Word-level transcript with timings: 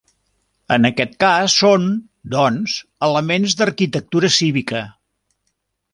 En 0.75 0.87
aquest 0.89 1.11
cas 1.23 1.57
són, 1.63 1.85
doncs, 2.35 2.79
elements 3.11 3.55
d'arquitectura 3.61 4.33
cívica. 4.41 4.83